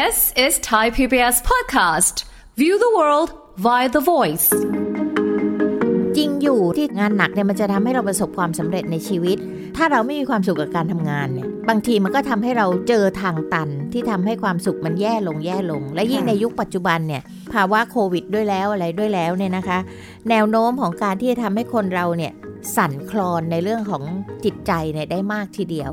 [0.00, 2.24] This is Thai PBS podcast.
[2.60, 3.28] View the world
[3.66, 4.48] via the voice.
[6.16, 9.38] จริงอยู่ที่งานหนักเนี่ยมันจะทำให้เราประสบความสำเร็จในชีวิต
[9.76, 17.22] ถ้าเราไม่มีความสุขกับการทำงานเนี่ยบางทีมันก็ทำให้เราเจอทางตันที่ทำให้ความสุขมันแย่ลงแย่ลง และยิ่งค่ะในยุคปัจจุบันเนี่ย
[17.52, 19.78] ภาวะโควิดด้วยแล้วอะไรด้วยแล้วเนี่ยนะคะ
[20.30, 22.32] แนวโน้มของการที่จะทำให้คนเราเนี่ย
[22.76, 24.02] สั่นคลอนในเรื่องของ
[24.44, 25.92] จิตใจเนี่ยได้มากทีเดียว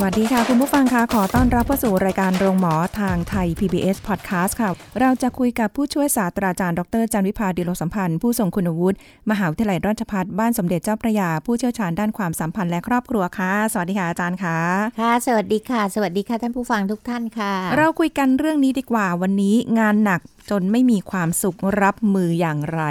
[0.00, 4.70] สวัสดีค่ะ คุณผู้ฟังคะขอต้อนรับเข้าสู่รายการโรงหมอทางไทย PBS Podcast ค่ะ
[5.00, 8.96] เราจะคุยกับผู้ช่วยศาสตราจารย์ดรจันวิพาดิโลสัมพันธ์ ผู้ทรงคุณวุฒิ
[9.30, 14.58] มหาวิทยาลัยราชภัฏบ้านสมเด็จเจ้าพระยา ผู้เชี่ยวชาญด้านความสัมพันธ์และครอบครัวค่ะ สวัสดีค่ะอาจารย์ค่ะ
[15.00, 20.20] ค่ะ สวัสดีค่ะ สวัสดีค่ะท่านผู้ฟังทุกท่านค่ะ เราคุยกันเรื่องนี้ดีกว่าวันนี้งานหนัก
[20.50, 22.82] จนไม่มีความสุขรับมืออย่างไร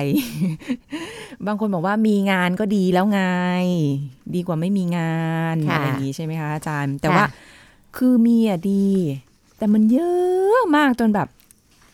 [1.46, 3.22] บางคนบอกว่ามีงานก็ดีแล้วไง
[4.36, 7.26] ดีกว่าไม่มีงานค่ะอะไรอย่างนี้ใช่ไหมคะอาจารย์ แต่ค่ะว่า
[7.98, 8.88] คือมีอะดี
[9.58, 11.28] แต่มันเยอะมากจนแบบ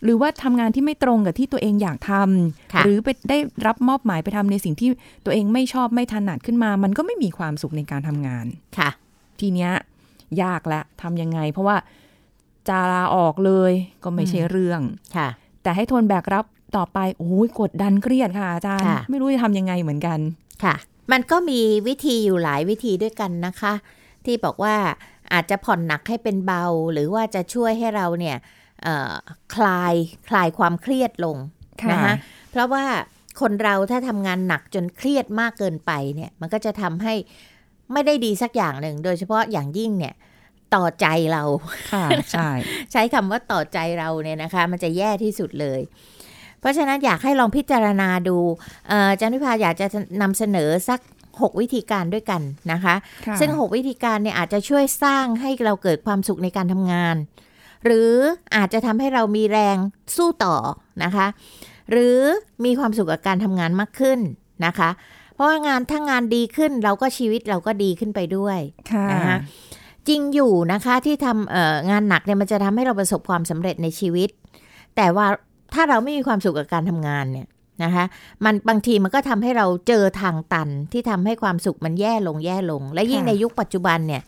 [0.04, 4.90] หรือว่าทำงานที่ไม่ตรงกับที่ตัวเองอยากทำค่ะหรือไปได้รับมอบหมายไปทำในสิ่งที่
[5.26, 8.46] ตัวเองไม่ชอบไม่ถนัดขึ้นมา มันก็ไม่มีความสุขในการทำงาน
[8.78, 8.90] ค่ะ
[9.40, 9.72] ทีเนี้ย
[10.44, 11.78] ยากละทำยังไง เพราะว่า
[12.68, 13.72] จะลาออกเลย
[14.04, 14.82] ก็ไม่ใช่เรื่อง
[15.18, 15.30] ค่ะ
[15.64, 16.45] แต่ให้ทนแบกรับ
[16.78, 20.19] ต่อไปโอ้ยกดดันเครียดค่ะอาจารย์ค่ะไม่รู้จะทำยังไงเหมือนกัน
[20.64, 20.75] ค่ะ
[21.11, 23.73] มันก็มีวิธีอยู่หลายวิธีด้วยกันนะคะ
[24.25, 24.75] ที่บอกว่า
[25.34, 28.38] อาจจะผ่อนหนักให้เป็นเบา หรือว่าจะช่วยให้เราเนี่ย
[28.84, 29.14] เอ่อ
[29.56, 29.94] คลาย
[30.30, 31.38] คลายความเครียดลง
[31.81, 32.14] ค่ะนะคะ
[32.52, 32.86] เพราะว่า
[33.41, 37.14] คนเราถ้าทำงานหนักจนเครียดมากเกินไปเนี่ย มันก็จะทำให้
[37.94, 40.14] ไม่ได้ดีสักอย่างหนึ่ง โดยเฉพาะอย่างยิ่งเนี่ย
[40.76, 41.44] ต่อใจเรา
[41.94, 42.50] ค่ะใช่
[42.92, 45.82] ใช้คำว่าต่อใจเราเนี่ยนะคะ มันจะแย่ที่สุดเลย
[46.60, 48.38] เพราะฉะนั้นอยากให้ลองพิจารณาดู
[48.88, 49.88] เอ่ออาจันพิพาอยากจะ
[50.22, 51.00] นำเสนอสัก
[51.32, 52.96] 6 วิธีการด้วยกันนะคะ
[53.28, 57.16] ค่ะซึ่ง 6 วิธีการเนี่ยอาจจะช่วยสร้างให้เราเกิดความสุขในการทำงาน
[57.86, 58.12] หรือ
[58.56, 59.78] อาจจะทำให้เรามีแรง
[60.16, 60.56] สู้ต่อ
[61.03, 61.28] นะคะ
[61.92, 62.18] หรือ
[62.66, 64.20] มีความสุขกับการทำงานมากขึ้น
[64.66, 64.90] นะคะ
[65.34, 68.59] เพราะว่างานถ้างานดีขึ้นเราก็ชีวิตเราก็ดีขึ้นไปด้วย
[68.92, 69.38] ค่ะนะคะ
[70.08, 74.30] จริงอยู่นะคะที่ทำเอ่องานหนักเนี่ยมันจะทำให้เราประสบความสำเร็จในชีวิต
[74.96, 75.25] แต่ว่า
[75.74, 77.47] ถ้าเราไม่มีความสุขกับการทำงานเนี่ย
[77.84, 78.06] นะคะ
[78.46, 84.22] มันบางทีมันก็ทำให้เราเจอทางตันที่ทำให้ความสุขมันแย่ลงแย่ลง และยิ่งค่ะในยุคปัจจุบันเนี่ย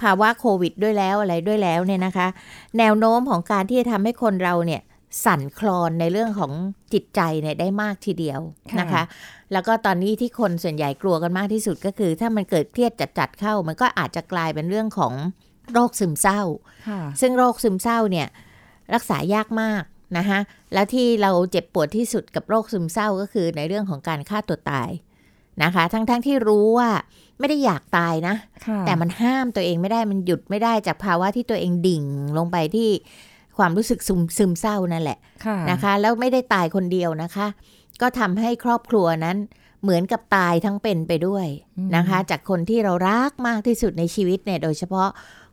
[0.00, 2.26] ภาวะโควิดด้วยแล้วอะไรด้วยแล้วเนี่ยนะคะ
[2.78, 4.80] แนวโน้มของการที่จะทำให้คนเราเนี่ย
[5.24, 6.52] สั่นคลอนในเรื่องของ
[6.92, 8.40] จิตใจเนี่ยได้มากทีเดียว
[8.80, 9.02] นะคะ
[9.52, 15.14] แล้วก็ตอนนี้ที่คนส่วนใหญ่กลัวกันมากที่สุดก็คือ ถ้ามันเกิดเครียดจัดๆเข้า มันก็อาจจะกลายเป็นเรื่องของ
[15.72, 16.40] โรคซึมเศร้า
[16.88, 18.28] ค่ะซึ่งโรคซึมเศร้าเนี่ย
[18.94, 19.82] รักษายากมาก
[20.18, 20.38] นะคะ
[20.74, 24.90] แล้วที่เราเจ็บปวดที่สุดกับโรคซึมเศร้าก็คือในเรื่องของการฆ่าตัวตาย
[25.62, 26.90] นะคะ ทั้งๆทที่รู้ว่า
[27.38, 28.34] ไม่ได้อยากตายนะ
[28.66, 32.04] ค่ะแต่มันห้ามตัวเองไม่ได้มันหยุดไม่ได้จากภาวะที่ตัวเองดิ่ง
[32.38, 32.90] ลงไปที่
[33.60, 37.46] ความรู้สึกซึมซึมเศร้านั่นแหละค่ะนะคะ แล้วไม่ได้ตายคนเดียวนะคะ
[38.00, 39.36] ก็ทำให้ครอบครัวนั้น
[39.82, 41.46] เหมือนกับตายทั้งเป็นไปด้วย
[41.96, 45.08] นะคะ จากคนที่เรารักมากที่สุดในชีวิตเนี่ย โดยเฉพาะ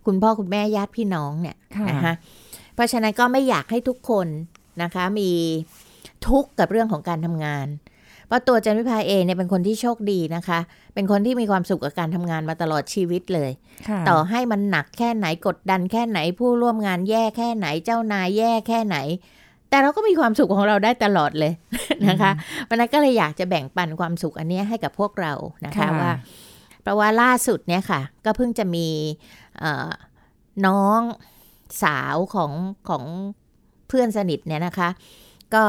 [0.06, 2.14] คุณพ่อคุณแม่ญาติพี่น้องเนี่ยค่ะนะคะ
[2.76, 4.28] เพราะฉะนั้นก็ไม่อยากให้ทุกคน
[4.84, 5.32] นะคะ มี
[6.28, 7.68] ทุกข์กับเรื่องของการทำงาน
[8.28, 10.60] เพราะตัวจันวิภาเองเนี่ยเป็นคนที่โชคดีนะคะ
[10.94, 13.52] เป็นคนที่มีความสุขกับการทำงานมาตลอดชีวิตเลย
[13.88, 18.98] ค่ะต่อให้มันหนักแค่ไหนกดดันแค่ไหนผู้ร่วมงานแย่แค่ไหนเจ้านายแย่แค่ไหน
[19.70, 21.52] แต่เราก็มีความสุขของเราได้ตลอดเลย
[22.08, 22.32] นะคะ
[22.68, 25.34] วันนั้นก็เลยอยากจะแบ่งปันความสุขอันเนี้ยให้กับพวกเรา
[25.66, 26.12] นะคะว่า
[26.82, 28.88] เพราะว่าล่าสุดเนี่ยค่ะ ก็เพิ่งจะมี
[29.60, 29.90] เอ่อ
[30.68, 31.00] น้อง
[31.84, 32.52] สาวของ
[32.90, 33.04] ของ
[33.88, 34.90] เพื่อนสนิทเนี่ยนะคะ
[35.54, 35.64] ก็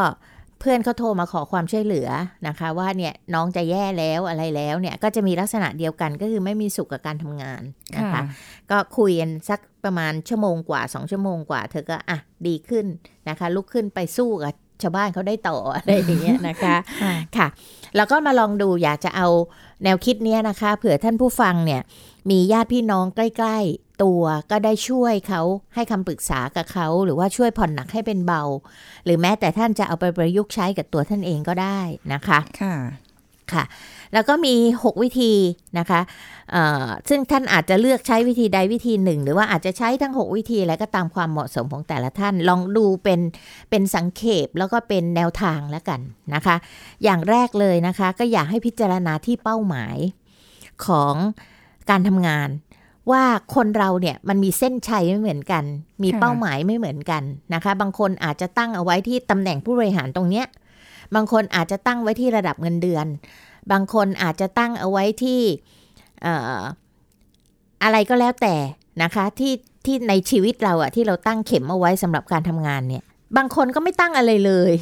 [0.61, 2.09] เพื่อนเขาโทรมาขอความช่วยเหลือ
[2.49, 7.63] นะคะ ว่าเนี่ยน้องจะแย่แล้วอะไรแล้วเนี่ยก็จะมีลักษณะเดียวกันก็คือไม่มีสุขกับการทำงาน
[7.97, 8.23] นะคะค่ะ
[8.71, 12.87] ก็คุยกันสักประมาณชั่วโมงกว่าสองชั่วโมงกว่า เธอก็อะดีขึ้น
[13.29, 17.47] นะคะ ลุกขึ้นไปสู้กับชาวบ้านเขาได้ต่ออะไรอย่างเงี้ยนะคะค่ะค่ะ
[17.97, 19.29] แล้วก็มาลองดูอยากจะเอา
[19.85, 21.83] แนวคิดเนี้ยนะคะ เผื่อท่านผู้ฟังเนี่ย
[22.31, 25.43] มีญาติพี่น้องใกล้ ๆ ตัวก็ได้ช่วยเขา
[25.75, 28.43] ให้คำปรึกษากับเขา หรือว่าช่วยผ่อนหนักให้เป็นเบา
[29.05, 31.81] หรือแม้แต่ท่านจะเอาไปประยุกต์ใช้กับตัวท่านเองก็ได้
[32.13, 32.77] นะคะค่ะ
[33.53, 33.65] ค่ะ
[34.15, 35.33] แล้วก็มี 6 วิธี
[35.79, 36.01] นะคะ
[36.53, 43.21] เอ่อซึ่งท่านอาจจะเลือกใช้วิธีใดวิธีหนึ่ง หรือว่าอาจจะใช้ทั้ง 6 วิธีแล้วก็ตามความเหมาะสมของแต่ละท่าน ลองดูเป็น
[43.71, 46.01] เป็นสังเขปแล้วก็เป็นแนวทางแล้วกัน
[46.35, 46.57] นะคะ
[47.05, 49.97] อย่างแรกเลยนะคะ ก็อยากให้พิจารณาที่เป้าหมาย
[50.87, 51.15] ของ
[51.91, 52.49] การทำงาน
[53.11, 53.25] ว่า
[53.55, 55.65] คนเราเนี่ยมันมีเส้นชัยไม่เหมือนกัน
[56.03, 57.23] มีค่ะเป้าหมายไม่เหมือนกัน
[57.55, 60.47] นะคะ บางคนอาจจะตั้งเอาไว้ที่ตำแหน่งผู้บริหารตรงเนี้ย
[61.15, 63.07] บางคนอาจจะตั้งไว้ที่ระดับเงินเดือน
[63.73, 65.41] บางคนอาจจะตั้งเอาไว้ที่
[66.23, 66.61] เอ่อ
[67.83, 68.55] อะไรก็แล้วแต่
[69.03, 69.53] นะคะที่
[69.85, 73.05] ที่ในชีวิตเราอะที่เราตั้งเข็มเอาไว้สำหรับการทำงานเนี่ย
[73.37, 74.73] บางคนก็ไม่ตั้งอะไรเลย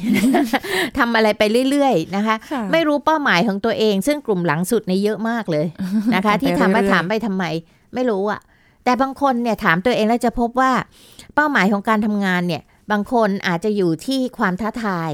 [0.97, 5.65] ทำอะไรไปเรื่อยๆนะคะค่ะไม่รู้เป้าหมายของตัวเอง ซึ่งกลุ่มหลังสุดในยเยอะมากเลย
[6.15, 7.43] นะคะ ที่ถามว่าเรื่อยๆถามไปทำไม
[7.93, 8.41] ไม่รู้อะ
[8.83, 10.71] แต่บางคนเนี่ยถามตัวเองแล้วจะพบว่า
[11.35, 15.11] เป้าหมายของการทำงานเนี่ย บางคนอาจจะอยู่ที่ความท้าทาย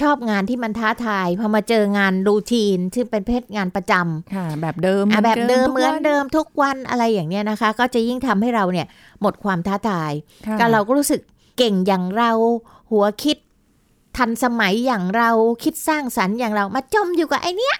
[0.00, 8.86] ชอบงานที่มันท้าทายพอมาเจองานรูทีนซึ่งเป็นเพศงานประจำค่ะ แบบเดิมอะแบบเดิมทุกเหมือนวันเดิมทุกวันอะไรอย่างเนี้ยนะคะ ก็จะยิ่งทำให้เราเนี่ย
[9.20, 10.12] หมดความท้าทาย
[10.46, 11.20] ค่ะก็เราก็รู้สึก
[11.56, 12.30] เก่งอย่างเรา
[12.90, 13.36] หัวคิด
[14.16, 15.30] ทันสมัยอย่างเรา
[15.62, 17.76] คิดสร้างสรรค์อย่างเรามาจมอยู่กับไอเนี้ย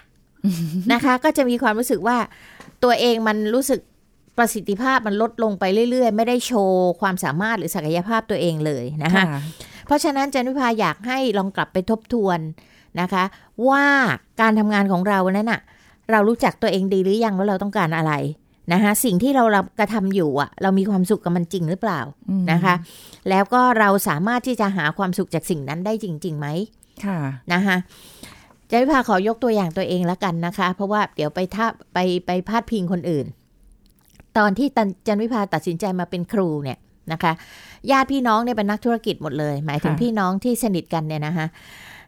[0.93, 2.17] นะคะ ก็จะมีความรู้สึกว่า
[2.83, 3.79] ตัวเองมันรู้สึก
[4.37, 9.39] ประสิทธิภาพมันลดลงไปเรื่อย ๆ ไม่ได้โชว์ความสามารถหรือศักยภาพตัวเองเลยนะคะค่ะ
[9.85, 12.39] เพราะฉะนั้นจันวิภาอยากให้ลองกลับไปทบทวน
[13.01, 13.23] นะคะ
[13.69, 13.85] ว่า
[14.41, 15.61] การทำงานของเรานั้นน่ะ
[16.11, 18.13] เรารู้จักตัวเองดีหรือยังว่าเราต้องการอะไร
[18.71, 19.43] นะคะสิ่งที่เรา
[19.79, 21.99] กระทำอยู่อะ เรามีความสุขกับมันจริงหรือเปล่า
[22.29, 22.75] อืมนะคะ
[23.29, 26.47] แล้วก็เราสามารถที่จะหาความสุขจากสิ่งนั้นได้จริงๆไหม
[27.05, 27.19] ค่ะ
[27.53, 27.77] นะคะ
[28.69, 33.25] จันวิภาขอยกตัวอย่างตัวเองแล้วกันนะคะ เพราะว่าเดี๋ยวไปท่าไปไปพาดพิงคนอื่น
[34.37, 36.77] ตอนที่ตันจันวิภาตัดสินใจมาเป็นครูเนี่ย
[37.11, 37.33] นะคะ
[37.91, 41.45] ญาติพี่น้องเนี่ยเป็นนักธุรกิจหมดเลย หมายถึงค่ะพี่น้องที่สนิทกันเนี่ยนะคะ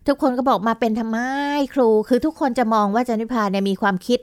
[0.08, 1.18] ทุกคนก็บอกมาเป็นทำไม
[1.74, 4.20] ครู คือทุกคนจะมองว่าจันวิภาเนี่ยมีความคิด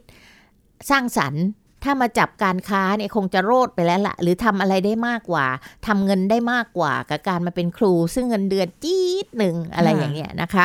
[0.91, 1.45] สร้างสรรค์
[1.83, 5.47] ถ้ามาจับการค้าเนี่ยคงจะโรดไปแล้วละหรือทำอะไรได้มากกว่า
[5.87, 10.65] ทำเงินได้มากกว่ากับการมาเป็นครู ซึ่งเงินเดือนจี๊ดหนึ่งอะไรอย่างเงี้ยนะคะ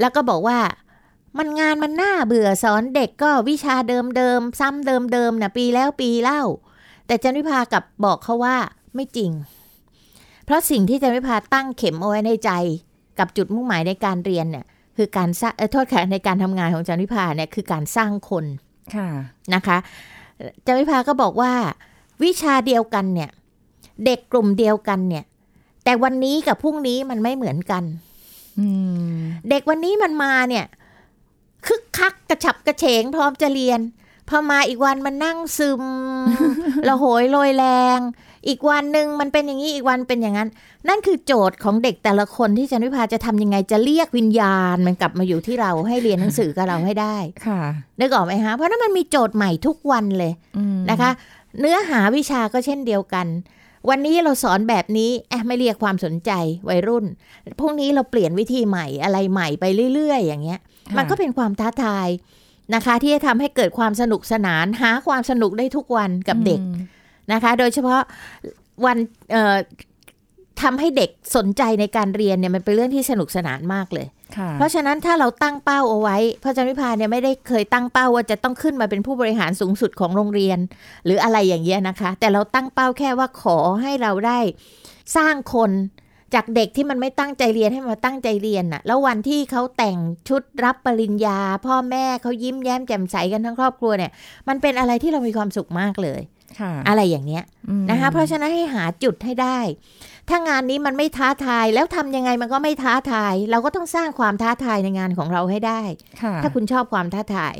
[0.00, 0.58] แล้วก็บอกว่า
[1.38, 6.42] มันงานมันน่าเบื่อสอนเด็กก็วิชาเดิมๆซ้ำเดิมๆนะปีแล้วปีเล่า
[7.06, 8.56] แต่จันวิภากับบอกเขาว่า
[8.94, 9.30] ไม่จริง
[10.44, 12.50] เพราะสิ่งที่จันวิภาตั้งเข็มเอาไว้ในใจ
[13.18, 14.64] กับจุดมุ่งหมายในการเรียนเนี่ย
[14.96, 18.44] คือการสร้างโทษค่ะในการทำงานของจันวิภาเนี่ยคือการสร้างคน
[18.96, 19.08] ค่ะ
[19.54, 19.78] นะคะ
[20.66, 21.52] จันวิภาก็บอกว่า
[22.22, 23.30] วิชาเดียวกันเนี่ย
[24.04, 25.24] เด็กกลุ่มเดียวกันเนี่ย
[25.84, 27.84] แต่วันนี้กับพรุ่งนี้มันไม่เหมือนกัน
[28.58, 28.66] อื
[29.16, 29.20] ม
[29.50, 30.66] เด็กวันนี้มันมาเนี่ย
[31.66, 33.80] คึกคักกระฉับกระเฉงพร้อมจะเรียน
[34.28, 35.82] พอมาอีกวันมันนั่งซึม
[36.88, 37.66] ระโหยโรยแร
[37.96, 37.98] ง
[38.48, 40.48] อีกวันหนึ่งมันเป็นอย่างนี้อีกวันเป็นอย่างนั้น
[40.88, 47.16] นั่นคือโจทย์ของเด็กแต่ละคนที่จันวิภาจะทำยังไงจะเรียกวิญญาณมันกลับมาอยู่ที่เราให้เรียนหนังสือกับเราให้ได้
[47.46, 47.60] ค่ะ
[48.00, 51.10] นึกออกไหมฮะเพราะนั้นมันมีโจทย์ใหม่ทุกวันเลยอืมนะคะ
[51.60, 53.26] เนื้อหาวิชาก็เช่นเดียวกัน
[53.88, 56.30] วันนี้เราสอนแบบนี้แอะไม่เรียกความสนใจ
[56.68, 57.04] วัยรุ่น
[57.60, 59.64] พรุ่งนี้เราเปลี่ยนวิธีใหม่อะไรใหม่ไป
[59.94, 62.08] เรื่อยๆ อย่างเงี้ยค่ะมันก็เป็นความท้าทาย
[62.74, 66.76] นะคะ ที่จะทำให้เกิดความสนุกสนานหาความสนุกได้ทุกวันกับเด็กอืม
[67.32, 68.00] นะคะ โดยเฉพาะ
[68.84, 68.98] วัน
[69.32, 69.56] เอ่อ
[70.62, 74.06] ทำให้เด็กสนใจในการเรียนเนี่ยมันเป็นเรื่องที่สนุกสนานมากเลย
[74.36, 80.58] ค่ะเพราะฉะนั้นถ้าเราตั้งเป้าเอาไว้เพราะอาจันวิพาเนี่ยไม่ได้เคยตั้งเป้าว่าจะต้องขึ้นมาเป็นผู้บริหารสูงสุดของโรงเรียน
[81.04, 84.38] หรืออะไรอย่างเงี้ยนะคะ แต่เราตั้งเป้าแค่ว่าขอให้เราได้
[85.16, 85.70] สร้างคน
[86.34, 89.98] จากเด็กที่มันไม่ตั้งใจเรียนให้มาตั้งใจเรียนน่ะ แล้ววันที่เขาแต่ง
[90.28, 94.12] ชุดรับปริญญา พ่อแม่เขายิ้มแย้มแจ่มใสกันทั้งครอบครัวเนี่ย
[94.48, 96.39] มันเป็นอะไรที่เรามีความสุขมากเลยค่ะ
[96.88, 99.58] อะไรอย่างเนี้ยอืมนะคะเพราะฉะนั้นให้หาจุดให้ได้
[100.28, 105.80] ถ้างานนี้มันไม่ท้าทายแล้วทำยังไงมันก็ไม่ท้าทาย เราก็ต้องสร้างความท้าทายในงานของเราให้ได้
[106.22, 107.54] ค่ะถ้าคุณชอบความท้าทาย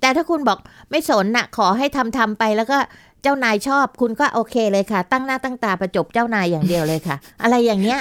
[0.00, 0.58] แต่ถ้าคุณบอก
[0.90, 2.78] ไม่สนน่ะขอให้ทำทำไปแล้วก็
[3.15, 8.00] เจ้านายชอบคุณก็โอเคเลยค่ะ ตั้งหน้าตั้งตาประจบเจ้านายอย่างเดียวเลยค่ะ อะไรอย่างเงี้ย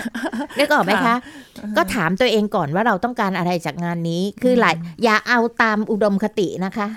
[0.60, 1.16] นึกออกไหมคะ
[1.78, 6.88] ก็ถามตัวเองก่อนว่าเราต้องการอะไรจากงานนี้ คือหลายอย่าเอาตามอุดมคตินะคะ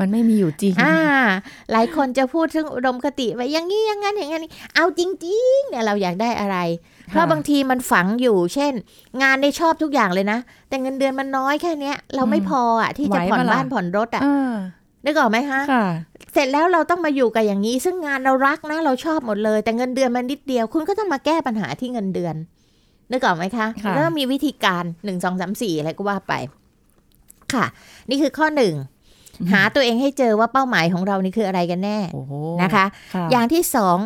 [0.00, 0.96] มันไม่มีอยู่จริงอ่า
[1.72, 6.58] หลายคนจะพูดถึงอุดมคติว่าอย่างนี้อย่างนั้นอย่างนั้นเอาจริงๆเนี่ยเราอยากได้อะไร
[7.10, 8.72] เพราะบางทีมันฝังอยู่ เช่น
[9.22, 10.38] งานได้ชอบทุกอย่างเลยนะ
[10.68, 14.22] แต่เงินเดือนมันน้อยแค่เนี้ย เราไม่พออะที่จะไหวผ่อนปะล่ะบ้านผ่อนรถอะ
[15.04, 15.86] อ่านึกออกไหมคะค่ะ
[16.32, 22.34] เสร็จแล้วเราต้องมาอยู่กับอย่างนี้ ซึ่งงานเรารักนะ เราชอบหมดเลย แต่เงินเดือนมันนิดเดียว คุณก็ต้องมาแก้ปัญหาที่เงินเดือน
[23.10, 26.34] นึกออกไหมคะค่ะแล้วมีวิธีการหนึ่งสองสามสี่อะไรก็ว่าไป
[27.54, 27.66] ค่ะ
[28.10, 28.74] นี่คือข้อหนึ่ง
[29.52, 32.32] หาตัวเองให้เจอว่าเป้าหมายของเรานี่คืออะไรกันแน่โอ้โห
[32.62, 33.96] นะคะค่ะอย่างที่สอง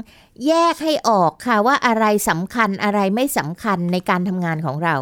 [0.48, 4.96] แยกให้ออกค่ะว่าอะไรสำคัญอะไรไม่สำคัญในการทำงานของเรา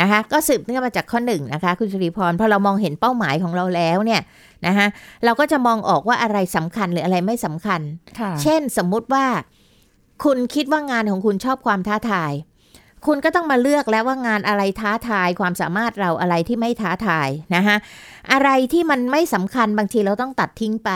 [0.00, 4.20] นะคะก็สืบเนื่องมาจากข้อหนึ่งนะคะคุณสุริพรพอเรามองเห็นเป้าหมายของเราแล้วเนี่ย
[4.66, 4.86] นะคะ
[5.24, 7.80] เราก็จะมองออกว่าอะไรสำคัญหรืออะไรไม่สำคัญ
[8.18, 9.26] ค่ะเช่นสมมุติว่า
[10.24, 12.32] คุณคิดว่างานของคุณชอบความท้าทาย
[13.06, 17.76] คุณก็ต้องมาเลือกแล้วว่างานอะไรท้าทายความสามารถเราอะไรที่ไม่ท้าทายนะคะ
[18.32, 20.90] อะไรที่มันไม่สำคัญบางทีเราต้องตัดทิ้งไป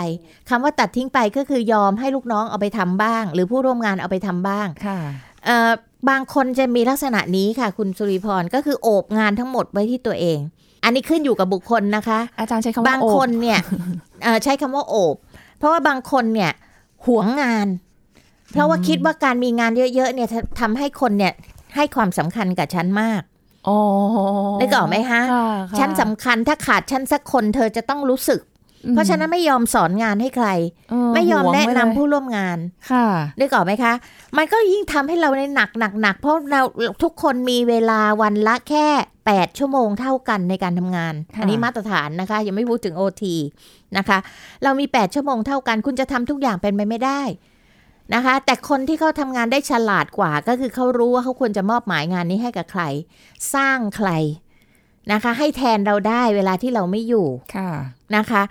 [0.48, 4.98] คำว่าตัดทิ้งไปก็คือยอมให้ลูกน้องเอาไปทำบ้าง หรือผู้ร่วมงานเอาไปทำบ้างค่ะ
[5.46, 5.70] เอ่อ
[6.08, 10.38] บางคนจะมีลักษณะนี้ค่ะ คุณสุริพรก็คือโอบงานทั้งหมดไว้ที่ตัวเอง
[10.84, 13.58] อันนี้ขึ้นอยู่กับบุคคลนะคะ อาจารย์ใช้คำว่าบางคนโอบเนี่ย
[14.22, 15.16] เอ่อใช้คำว่าโอบ
[15.58, 16.52] เพราะว่าบางคนเนี่ย
[17.06, 17.66] หวงงาน
[18.52, 21.32] เพราะว่าคิดว่าการมีงานเยอะๆเนี่ยทำทำให้คนเนี่ย
[21.76, 23.22] ให้ความสำคัญกับฉันมาก
[23.68, 23.78] อ๋อ
[24.60, 28.40] นึกออกไหมคะค่ะค่ะฉันสำคัญถ้าขาดฉันสักคนเธอจะต้องรู้สึก
[28.90, 30.48] เพราะฉะนั้นไม่ยอมสอนงานให้ใคร
[30.90, 32.58] เไม่ยอมหวงแนะไว้นำเลยผู้ร่วมงาน
[32.90, 33.06] ค่ะ
[33.40, 33.92] นึกออกไหมคะ
[34.36, 36.62] มันก็ยิ่งทำให้เราในหนักหนักหนักเพราะเรา
[37.02, 38.86] ทุกคนมีเวลาวันละแค่
[39.26, 43.24] 8 ชั่วโมงเท่ากันในการทำงานค่ะอันนี้มาตรฐานนะคะ ยังไม่พูดถึง OT
[43.96, 44.18] นะคะ
[44.62, 47.22] เรามี 8 ชั่วโมงเท่ากัน คุณจะทำทุกอย่างเป็นไปไม่ได้
[48.14, 52.82] นะคะ แต่คนที่เขาทำงานได้ฉลาดกว่า ก็คือเขารู้ว่าเขาควรจะมอบหมายงานนี้ให้กับใคร
[53.54, 54.10] สร้างใคร
[55.12, 57.70] นะคะ ให้แทนเราได้เวลาที่เราไม่อยู่ค่ะ
[58.16, 58.42] นะคะ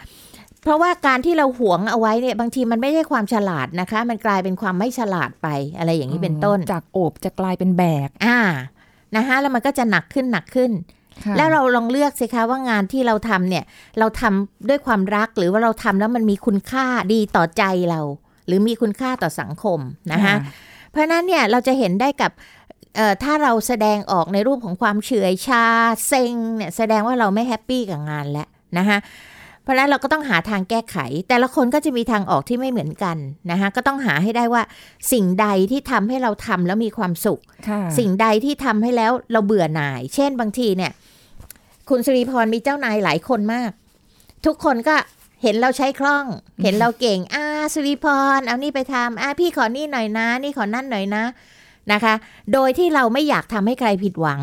[0.63, 8.37] เพราะว่าการที่เราหวงเอาไว้เนี่ยบางทีมันไม่ใช่ความฉลาดนะคะ มันกลายเป็นความไม่ฉลาดไปอะไรอย่างนี้เป็นต้น จากโอบจะกลายเป็นแบกอ่า
[9.15, 10.71] นะคะแล้วมันก็จะหนักขึ้นหนักขึ้น
[11.25, 13.63] ค่ะแล้วเราลองเลือกสิคะว่างานที่เราทำเนี่ย
[13.99, 18.01] เราทำด้วยความรักหรือว่าเราทำแล้วมันมีคุณค่าดีต่อใจเรา
[18.47, 19.79] หรือมีคุณค่าต่อสังคม
[20.11, 20.35] นะคะ
[20.89, 22.60] เพราะฉะนั้นเนี่ยเราจะเห็นได้กับเอ่อ
[23.23, 25.65] ถ้าเราแสดงออกในรูปของความเฉื่อยชา
[26.07, 28.99] เซ็งเนี่ยแสดงว่าเราไม่แฮปปี้กับงานแล้วนะคะ
[29.63, 30.97] เพราะฉะนั้นเราก็ต้องหาทางแก้ไข
[31.29, 33.17] แต่ละคนก็จะมีทางออกที่ไม่เหมือนกัน
[33.51, 34.63] นะคะก็ต้องหาให้ได้ว่า
[35.11, 40.91] สิ่งใดที่ทำให้เราทำแล้วมีความสุขค่ะสิ่งใดที่ทำให้แล้วเราเบื่อหน่าย เช่นบางทีเนี่ย
[41.89, 43.71] คุณสิริพรมีเจ้านายหลายคนมาก
[44.45, 44.95] ทุกคนก็
[45.43, 46.25] เห็นเราใช้คล่อง
[46.63, 47.43] เห็นเราเก่งอ่า
[47.73, 48.07] สิริพ
[48.37, 51.23] รเอานี่ไปทำอ่าพี่ขอนี่หน่อยนะ นี่ขอนั่นหน่อยนะ
[51.93, 52.13] นะคะ
[52.53, 54.41] โดยที่เราไม่อยากทำให้ใครผิดหวัง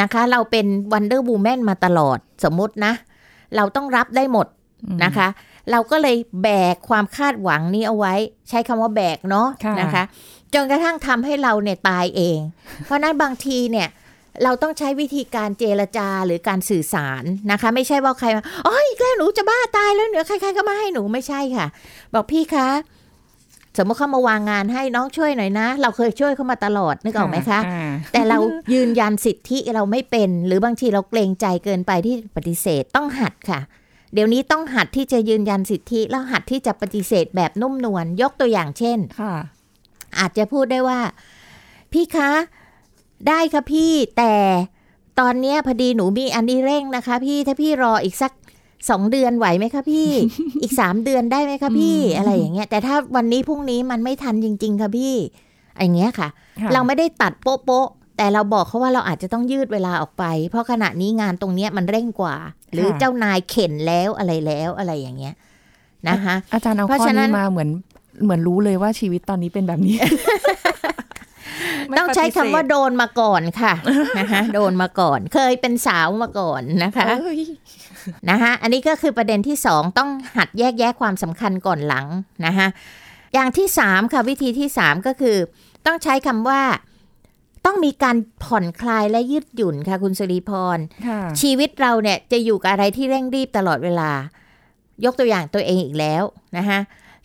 [0.00, 2.92] นะคะ เราเป็นวันเดอร์บูแมนมาตลอดสมมุตินะ
[3.56, 4.46] เราต้องรับได้หมด
[5.04, 5.28] นะคะ
[5.70, 8.14] เราก็เลยแบกความคาดหวังนี้เอาไว้
[8.48, 10.02] ใช้คำว่าแบกเนาะค่ะนะคะ
[10.54, 12.38] จนกระทั่งทำให้เราเนี่ยตายเอง
[12.84, 13.88] เพราะฉะนั้นบางทีเนี่ย
[14.44, 21.66] เราต้องใช้วิธีการเจรจาหรือการสื่อสารนะคะ ไม่ใช่ว่าใครมาอ๋ออีกแล้วหนูจะบ้าตายแล้วเดี๋ยวใครๆก็มาให้หนูไม่ใช่ค่ะ
[22.14, 22.99] บอกพี่คะส
[23.82, 28.38] มมติเขามาวางงานให้น้องช่วยหน่อยนะ เราเคยช่วยเขามาตลอดนึกออกไหมคะอ่าแต่เรา
[28.72, 33.60] ยืนยันสิทธิเราไม่เป็น หรือบางทีเราเกรงใจเกินไปที่ปฏิเสธต้องหัดค่ะ
[34.14, 39.34] เดี๋ยวนี้ต้องหัดที่จะยืนยันสิทธิ แล้วหัดที่จะปฏิเสธแบบนุ่มนวลยกตัวอย่างเช่นค่ะ
[40.18, 41.00] อาจจะพูดได้ว่า
[41.92, 42.30] พี่คะ
[43.28, 44.34] ได้ค่ะพี่แต่
[45.20, 48.32] ตอนเนี้ยพอดีหนูมีอันนี้เร่งนะคะ พี่ถ้าพี่รออีกสัก
[48.90, 50.10] สองเดือนไหวไหมคะพี่
[50.62, 55.14] อีกสามเดือนได้ไหมคะพี่อืมอะไรอย่างเงี้ย แต่ถ้าวันนี้พรุ่งนี้มันไม่ทันจริง ๆ ค่ะพี่
[55.80, 56.28] อย่างเงี้ยค่ะ
[56.60, 62.36] ค่ะ เราไม่ได้ตัดโป๊ะโป๊ะแต่เราบอกเขาว่าเราอาจจะต้องยืดเวลาออกไป เพราะขณะนี้งานตรงเนี้ยมันเร่งกว่า
[62.72, 65.34] หรือเจ้านายเข็นแล้วอะไรแล้วอะไรอย่างเงี้ย
[66.08, 67.70] นะคะอาจารย์เอาเพราะข้อฉะนั้นี้นมาเหมือน
[68.24, 69.96] เหมือนรู้เลยว่าชีวิตตอนนี้เป็นแบบนี้
[71.88, 73.72] ไม่ต้องใช้คำว่าปฏิเสธโดนมาก่อนค่ะ
[74.18, 77.40] นะคะโดนมาก่อน เคยเป็นสาวมาก่อนนะคะเอ้ย
[78.30, 82.06] นะคะอันนี้ก็คือประเด็นที่สองต้องหัดแยกแยะความสำคัญก่อนหลัง
[82.46, 82.66] นะคะ
[83.34, 85.36] อย่างที่สามค่ะวิธีที่สามก็คือ
[85.86, 86.62] ต้องใช้คำว่า
[87.66, 94.10] ต้องมีการผ่อนคลายและยืดหยุ่นค่ะคุณสุริพรค่ะชีวิตเราเนี่ยจะอยู่กับอะไรที่เร่งรีบตลอดเวลา
[95.04, 96.22] ยกตัวอย่างตัวเองอีกแล้ว
[96.56, 96.78] นะคะ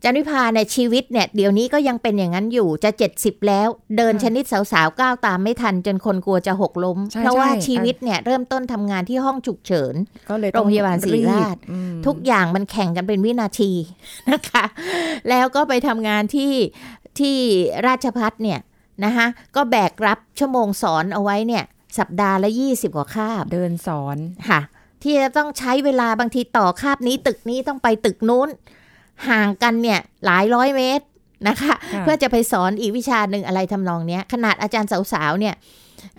[0.05, 9.95] จันวิพาเนี่ยชีวิตเนี่ยเดี๋ยวนี้ก็ยังเป็นอย่างนั้นอยู่จะ 70 แล้ว เดินค่ะชนิดสาวๆก้าวตามไม่ทันจนคนกลัวจะหกล้มใช่เพราะว่าใช่ชีวิตเนี่ยเริ่มต้นทำงานที่ห้องฉุกเฉิน
[10.29, 13.71] ก็เลยโรงพยาบาลศิริราชอืมทุกอย่างมันแข่งกันเป็นวินาที
[14.31, 14.65] นะคะ
[15.29, 16.53] แล้วก็ไปทำงานที่
[17.19, 17.38] ที่
[17.88, 18.59] ราชพัฒเนี่ย
[19.05, 21.63] นะคะก็แบกรับชั่วโมงสอนเอาไว้เนี่ย
[22.00, 24.17] สัปดาห์ละ 20 กว่าคาบ เดินสอน
[24.50, 24.62] ค่ะ
[25.03, 28.50] ที่จะต้องใช้เวลาบางทีต่อคาบนี้ตึกนี้ต้องไปตึกนู้น
[29.29, 31.05] ห่างกันเนี่ยหลายร้อยเมตร
[31.48, 35.55] นะคะค่ะเพื่อจะไปสอนอีกวิชาหนึ่งอะไรทำนองเนี้ย ขนาดอาจารย์สาวๆเนี่ย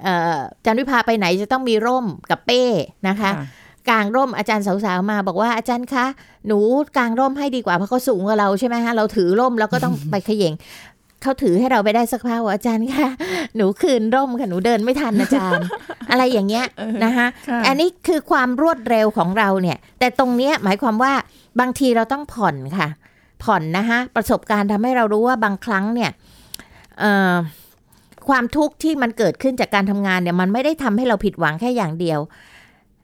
[0.03, 2.63] เอ่ออาจารย์วิพาไปไหนจะต้องมีร่มกับเป้
[3.09, 3.47] นะคะค่ะ
[3.91, 6.05] กางร่มอาจารย์สาวๆมาบอกว่าอาจารย์คะ
[6.47, 6.59] หนู
[6.97, 10.55] กางร่มให้ดีกว่าเพราะเขาสูงกว่าเราใช่ไหมฮะเราถือร่มแล้วก็ต้องไปเขย่ง
[11.23, 13.09] เขาถือให้เราไปได้สักพักว่าอาจารย์คะ
[13.57, 15.67] หนูคืนร่มค่ะหนูเดินไม่ทันอาจารย์
[16.11, 16.67] อะไรอย่างเงี้ย
[17.05, 21.13] นะคะค่ะอันนี้คือความรวดเร็วของเราเนี่ย แต่ตรงเนี้ยหมายความว่า
[21.61, 22.89] บางทีเราต้องผ่อนค่ะ
[23.45, 26.11] ผ่อนนะคะประสบการณ์ทำให้เรารู้ว่าบางครั้งเนี่ย
[28.29, 32.21] ความทุกข์ที่มันเกิดขึ้นจากการทำงานเนี่ย มันไม่ได้ทำให้เราผิดหวังแค่อย่างเดียว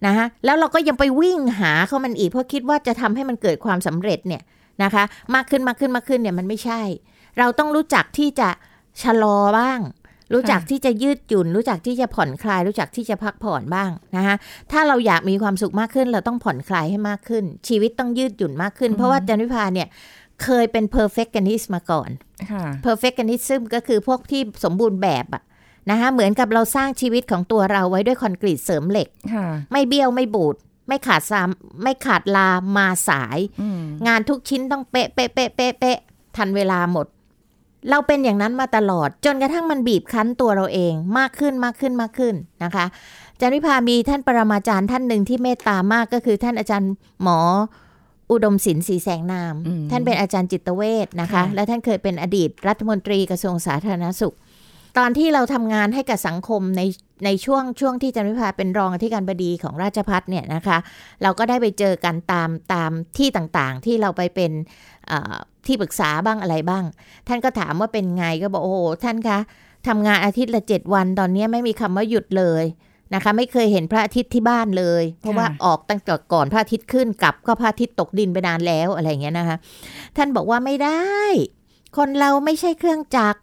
[0.06, 4.42] นะคะแล้วเราก็ยังไปวิ่งหาเขามันอีกเพราะคิดว่าจะทำให้มันเกิดความสำเร็จเนี่ย
[4.82, 5.04] นะคะ
[5.34, 6.80] มากขึ้นมากขึ้นมากขึ้นเนี่ยมันไม่ใช่
[7.38, 8.48] เราต้องรู้จักที่จะ
[9.02, 9.80] ชะลอบ้าง
[10.32, 14.36] รู้จักค่ะที่จะยืดหยุ่น รู้จักที่จะผ่อนคลาย รู้จักที่จะพักผ่อนบ้างนะคะ
[14.72, 19.88] ถ้าเราอยากมีความสุขมากขึ้น เราต้องผ่อนคลายให้มากขึ้น ชีวิตต้องยืดหยุ่นมากขึ้น เพราะว่าจันวิพาเนี่ย
[20.42, 22.10] เคยเป็น perfectionist มาก่อน
[22.50, 25.42] ค่ะ perfectionism ก็คือพวกที่สมบูรณ์แบบอะ
[25.90, 30.56] นะคะเหมือนกับเราสร้างชีวิตของตัวเราไว้ด้วยคอนกรีตเสริมเหล็กค่ะไม่เบี้ยวไม่บูด
[30.88, 31.48] ไม่ขาดซาม
[31.82, 35.98] ไม่ขาดลามาสายอืมงานทุกชิ้นต้องเป๊ะเป๊ะเป๊ะเป๊ะเป๊ะ
[36.36, 37.06] ทันเวลาหมด
[37.90, 42.34] เราเป็นอย่างนั้นมาตลอด จนกระทั่งมันบีบคั้นตัวเราเองมากขึ้นมากขึ้นมากขึ้น
[42.64, 42.86] นะคะ
[43.32, 47.38] อาจารย์วิพามีท่านปรมาจารย์ท่านหนึ่งที่เมตตามากก็คือท่านอาจารย์หมอ
[48.30, 54.34] อุดมศิลป์ศรีแสงนามอืมท่านเป็นอาจารย์จิตเวชนะคะค่ะและท่านเคยเป็นอดีตรัฐมนตรีกระทรวงสาธารณสุข
[54.98, 56.82] ตอนที่เราทำงานให้กับสังคมใน
[57.24, 60.78] ในช่วงช่วงที่อาจารย์วิพาเป็นรองอธิการบดีของราชพัฒเนี่ยนะคะ
[61.22, 64.52] เราก็ได้ไปเจอกันตามตามที่ต่างๆ ที่เราไปเป็น
[65.08, 65.34] เอ่อ
[65.66, 66.84] ที่ปรึกษาบ้างอะไรบ้าง
[67.28, 69.38] ท่านก็ถามว่าเป็นไงก็บอกโอ้โหท่านคะ
[69.88, 72.64] ทำงานอาทิตย์ละเจ็ดวันตอนนี้ไม่มีคำว่าหยุดเลย
[73.14, 79.56] นะคะ ไม่เคยเห็นพระอาทิตย์ที่บ้านเลย เพราะว่าออกตั้งแต่ก่อนพระอาทิตย์ขึ้นกลับก็พระอาทิตย์ตกดินไปนานแล้วอะไรอย่างเงี้ยนะคะ
[80.16, 81.02] ท่านบอกว่าไม่ได้
[81.96, 83.40] คนเราไม่ใช่เครื่องจักร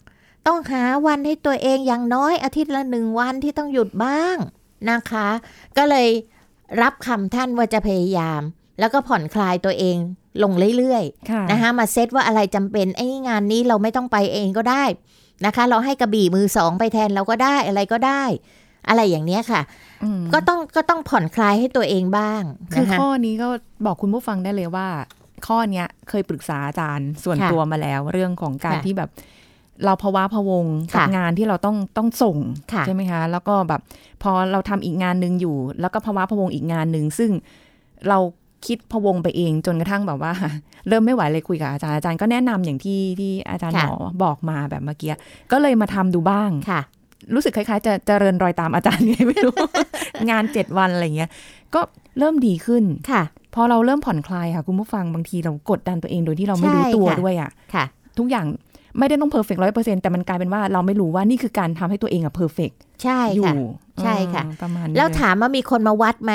[0.50, 4.38] ต้องหาวันให้ตัวเองอย่างน้อยอาทิตย์ละหนึ่งวันที่ต้องหยุดบ้าง
[4.92, 5.28] นะคะ
[5.78, 6.08] ก็เลย
[6.82, 8.42] รับคำท่านว่าจะพยายาม
[8.80, 9.98] แล้วก็ผ่อนคลายตัวเอง
[10.44, 14.84] ลงเรื่อยๆค่ะนะคะมาเซตว่าอะไรจำเป็นไอ้งานนี้เราไม่ต้องไปเองก็ได้
[15.46, 18.24] นะคะ เราให้กระบี่มือสองไปแทนเราก็ได้อะไรก็ได้
[18.90, 19.62] อะไรอย่างเนี้ยค่ะ
[20.04, 22.42] อืมก็ต้องก็ต้องผ่อนคลายให้ตัวเองบ้าง
[22.74, 23.48] คือนะคะข้อนี้ก็
[23.86, 24.88] บอกคุณผู้ฟังได้เลยว่า
[25.48, 29.10] ข้อเนี้ยเคยปรึกษาอาจารย์ส่วนค่ะตัวมาแล้วเรื่องของการค่ะที่แบบ
[29.86, 32.38] เราภาวะพะวงกับค่ะงานที่เราต้องต้องส่ง
[32.74, 33.82] ค่ะใช่ไหมคะ แล้วก็แบบ
[34.24, 37.32] พอเราทำอีกงานหนึ่งอยู่ แล้วก็ภาวะพะวงอีกงานหนึ่งซึ่ง
[38.10, 38.20] เรา
[38.68, 40.34] คิดพะวงไปเองจนกระทั่งแบบว่า
[40.88, 45.14] เริ่มไม่ไหวเลยคุยกับอาจารย์อาจารย์ก็แนะนำอย่างที่ที่อาจารย์หค่ะมอบอกมาแบบเมื่อกี้
[45.52, 46.82] ก็เลยมาทำดูบ้างค่ะ
[47.34, 49.56] รู้สึกคล้ายๆจะเจริญรอยตามอาจารย์ไงไม่รู้
[50.30, 51.30] งานเจ็ดวันอะไรเงี้ย
[51.76, 51.82] ก็
[52.20, 53.24] เริ่มดีขึ้นค่ะ
[53.56, 57.86] พอเราเริ่มผ่อนคลายค่ะ คุณผู้ฟังบางทีเรากดดันตัวเองโดยที่เราไม่รู้ใช่ตัวค่ะด้วยอะค่ะ
[58.18, 58.46] ทุกอย่าง
[58.98, 62.72] ไม่ได้ต้อง perfect ร้อยเปอร์เซ็นต์แต่มันกลายเป็นว่าเราไม่รู้ว่านี่คือการทำให้ตัวเองอะ perfect
[63.04, 63.56] ใช่อยู่ค่ะ
[64.02, 66.34] ใช่ค่ะอ่าประมาณนี้แล้วเยถามว่ามีคนมาวัดไหม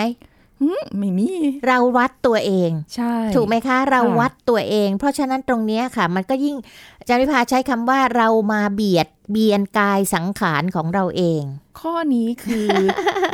[0.62, 1.28] อืมไม่มี
[1.66, 6.56] เราวัดตัวเอง ใช่ ถูกไหมคะ เราค่ะวัดตัวเอง เพราะฉะนั้นตรงเนี้ยค่ะ มันก็ยิ่ง
[6.98, 11.42] อาจารย์วิภาใช้คำว่าเรามาเบียดเบียนกายสังขารของเราเอง
[11.80, 12.68] ข้อนี้คือ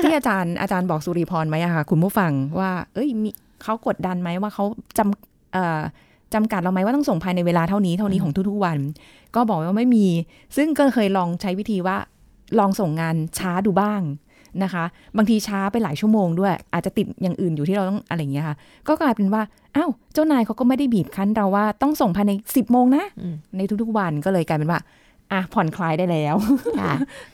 [0.03, 3.31] ที่อาจารย์อาจารย์บอกสุริพรไหมอะค่ะ คุณผู้ฟังว่า เอ้ยมี
[3.63, 4.65] เขากดดันไหมว่าเขา
[4.99, 5.81] จำเอ่อ
[6.35, 8.79] จำกัดเราไหมว่าต้องส่งภายในเวลาเท่านี้เท่านี้ของทุกๆวัน
[9.35, 10.07] ก็บอกว่าไม่มี
[10.57, 11.97] ซึ่งก็เคยลองใช้วิธีว่า
[12.59, 14.03] ลองส่งงานช้าดูบ้าง
[14.63, 14.85] นะคะ
[15.17, 18.57] บางทีช้าไปหลายชั่วโมงด้วย อาจจะติดอย่างอื่นอยู่ที่เราต้องอะไรอย่างเงี้ยค่ะ
[18.89, 19.43] ก็กลายเป็นว่า
[19.77, 24.81] อ้าวเจ้านายเขาก็ไม่ได้บีบคั้นเราว่าต้องส่งภายในสิบโมงนะอืมในทุกๆวันก็เลยกลายเป็นว่า
[25.33, 26.35] อะผ่อนคลายได้แล้ว
[26.81, 26.93] ค่ะ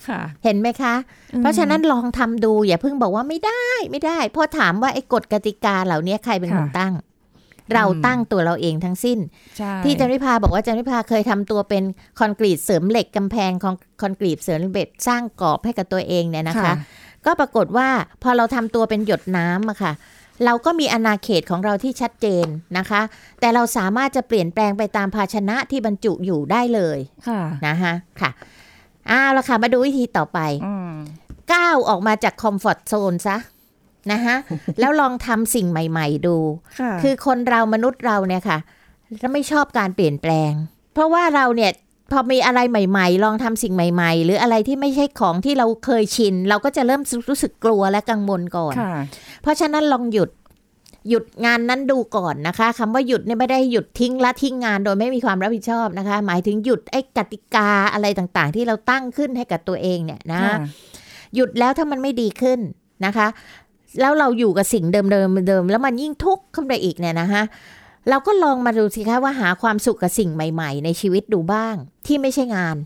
[0.08, 0.94] ค่ะเห็นไหมคะ
[1.38, 6.92] เพราะฉะนั้นลองทำดูอย่าเพิ่งบอกว่าไม่ได้ไม่ได้เพราะถามว่าไอ้กฎกติกาเหล่านี้ใครเป็นคนค่ะตั้ง
[7.74, 9.18] เราตั้งตัวเราเองทั้งสิ้น
[9.58, 11.84] ใช่ที่จันวิภาบอกว่าจันวิภาเคยทำตัวเป็น
[12.18, 16.72] คอนกรีตเสริมเหล็กกำแพงของคอนกรีตเสริมเหล็กสร้างกรอบให้กับตัวเองเนี่ยนะคะ
[17.26, 17.88] ก็ปรากฏว่า
[18.22, 19.92] พอเราทำตัวเป็นหยดน้ำอะค่ะ
[20.44, 22.46] เราก็มีอาณาเขตของเราที่ชัดเจน
[22.78, 23.00] นะคะ
[23.40, 26.98] แต่เราสามารถจะเปลี่ยนแปลงไปตามภาชนะที่บรรจุอยู่ได้เลย
[27.28, 28.30] ค่ะนะคะค่ะ
[29.08, 30.92] เอาละค่ะ มาดูวิธีต่อไปอืม
[31.52, 33.36] ก้าวออกมาจากคอมฟอร์ทโซนซะ
[34.12, 34.36] นะคะ
[34.80, 36.36] แล้วลองทำสิ่งใหม่ ๆ ดู
[36.80, 38.58] ค่ะคือคนเรามนุษย์เราเนี่ยค่ะ
[39.22, 40.52] จะไม่ชอบการเปลี่ยนแปลง
[40.94, 41.72] เพราะว่าเราเนี่ย
[42.12, 48.94] พอมีอะไรใหม่ ๆ ลองทำสิ่งใหม่ ๆ หรืออะไรที่ไม่ใช่ของที่เราเคยชิน เราก็จะเริ่มรู้สึกกลัวและกังวลก่อนค่ะ
[49.42, 50.30] เพราะฉะนั้นลองหยุด
[51.10, 60.56] หยุดงานนั้นดูก่อนนะคะคำว่าหยุดเนี่ยไม่ได้หยุดทิ้งละทิ้งงานโดยไม่มีความรับผิดชอบนะคะ หมายถึงหยุดไอ้กติกาอะไรต่างๆ ที่เราตั้งขึ้นให้กับตัวเองเนี่ยนะค่ะ
[61.34, 62.60] หยุดแล้วถ้ามันไม่ดีขึ้น
[63.06, 63.26] นะคะ
[64.00, 67.42] แล้วเราอยู่กับสิ่งเดิมๆเดิมๆแล้วมันยิ่งทุกข์ขึ้นไปอีกเนี่ยนะคะ
[68.10, 71.74] เราก็ลองมาดูสิคะว่าหาความสุขกับสิ่งใหม่ ๆ ในชีวิตดูบ้าง
[72.06, 72.76] ที่ไม่ใช่งาน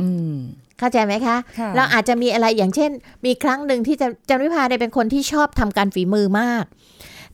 [0.00, 0.34] อืม
[0.78, 2.90] เข้าใจไหมคะค่ะเราอาจจะมีอะไรอย่างเช่น
[3.24, 6.64] มีครั้งหนึ่งที่จะจำวิพาเนี่ยเป็นคนที่ชอบทำการฝีมือมาก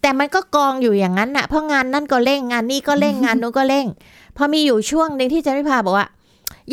[0.03, 3.87] แต่มันก็กองอยู่อย่างนั้นน่ะเพราะงานนั่นก็เร่งงานนี้ก็เร่งงานนู้นก็เร่ง
[4.37, 6.09] พอมีอยู่ช่วงหนึ่งที่จำวิพาบอกว่า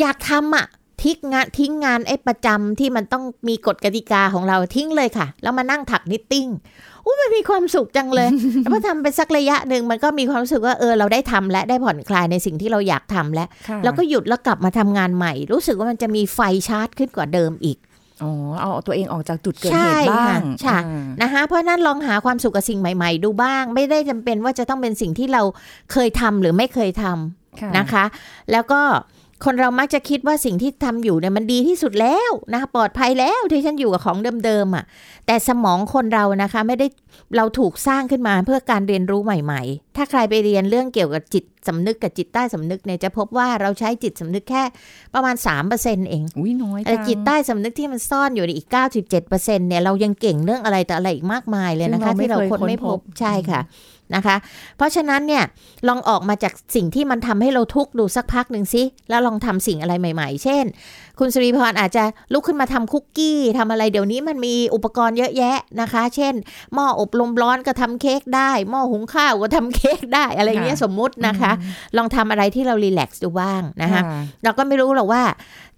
[0.00, 0.66] อยากทำอะ
[1.02, 6.46] ทิ้งงานทิ้งงานไอ้ประจำที่มันต้องมีกฎกติกาของเราทิ้งเลยค่ะ แล้วมานั่งถัก knitting
[7.04, 8.28] อุ้ยมันมีความสุขจังเลย
[8.60, 17.78] แล้วพอทำไปสักระยะหนึ่งมันก็มีความรู้สึกว่าเออเราได้ทำและได้ผ่อนคลายในสิ่งที่เราอยากทำแล้วค่ะแล้วก็หยุดแล้วกลับมาทำงานใหม่ รู้สึกว่ามันจะมีไฟชาร์จขึ้นกว่าเดิมอีก
[18.22, 25.42] อ๋อเอาตัวเองออกจากจุดเกิดใช่เหตุบ้างค่ะอ่านะคะเพราะฉะนั้นลองหาความสุขกับสิ่งใหม่ๆ ดูบ้าง ไม่ได้จำเป็นว่าจะต้องเป็นสิ่งที่เรา
[25.92, 28.04] เคยทำหรือไม่เคยทำค่ะนะคะ
[28.52, 28.80] แล้วก็
[29.44, 34.84] คนเรามักจะคิดว่าสิ่งที่ทำอยู่เนี่ยมันดีที่สุดแล้วนะคะปลอดภัยแล้วที่ฉันอยู่กับของเดิมๆอะ
[35.26, 36.86] แต่สมองคนเรานะคะไม่ได้
[37.36, 44.62] เราถูกสร้างขึ้นมาเพื่อการเรียนรู้ใหม่ ๆ ถ้าใครไปเรียนเรื่องเกี่ยวกับจิตสำนึกกับจิตใต้สำนึกเนี่ยจะพบว่าเราใช้จิตสำนึกแค่
[45.14, 45.34] ประมาณ
[45.72, 48.68] 3%เองอุ้ยน้อยแต่จังจิตใต้สำนึกที่มันซ่อนอยู่ในอีก
[49.08, 53.60] 97%เนี่ยเรายังเก่งเรื่องอะไรแต่อะไรอีกมากมายเลยนะคะซึ่งเราไม่ที่เราเคยคนไม่ค้นพพบบใช่ค่ะ
[54.14, 54.36] นะคะ
[54.76, 55.44] เพราะฉะนั้นเนี่ย
[55.88, 60.64] ลองออกมาจากสิ่งที่มันทำให้เราทุกข์ดูสักพักหนึ่งสิแล้วลองทำสิ่งอะไรใหม่ ๆ เช่น
[61.18, 66.34] คุณสุริพรอาจจะลุกขึ้นมาทำคุกกี้ทำอะไรเดี๋ยวนี้มันมีอุปกรณ์เยอะแยะนะคะ เช่น
[66.74, 71.52] หม้ออบลมร้อนก็ทำเค้กได้ หม้อหุงข้าวก็ทำเค้กได้อะไรเงี้ยสมมุตินะคะ
[71.96, 74.00] ลองทำอะไรที่เรารีแลกซ์ดูบ้างนะคะ
[74.44, 75.22] เราก็ไม่รู้หรอกว่า